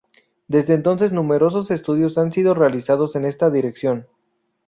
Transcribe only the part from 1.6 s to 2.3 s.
estudios